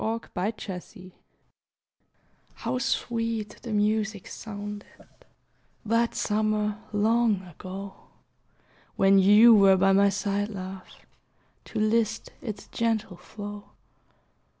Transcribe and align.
AN 0.03 0.07
OLD 0.35 0.35
MEMORY 0.35 1.11
How 2.55 2.79
sweet 2.79 3.59
the 3.61 3.71
music 3.71 4.25
sounded 4.25 4.87
That 5.85 6.15
summer 6.15 6.79
long 6.91 7.43
ago, 7.43 8.07
When 8.95 9.19
you 9.19 9.53
were 9.53 9.77
by 9.77 9.91
my 9.91 10.09
side, 10.09 10.49
love, 10.49 10.87
To 11.65 11.79
list 11.79 12.31
its 12.41 12.65
gentle 12.69 13.17
flow. 13.17 13.65